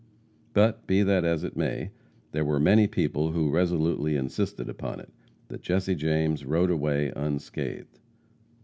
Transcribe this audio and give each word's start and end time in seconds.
But, 0.53 0.87
be 0.87 1.03
that 1.03 1.23
as 1.23 1.43
it 1.43 1.55
may, 1.55 1.91
there 2.31 2.43
were 2.43 2.59
many 2.59 2.87
people 2.87 3.33
who 3.33 3.51
resolutely 3.51 4.15
insisted 4.15 4.67
upon 4.67 4.99
it, 4.99 5.13
that 5.49 5.61
Jesse 5.61 5.93
James 5.93 6.43
rode 6.43 6.71
away 6.71 7.13
unscathed. 7.15 7.99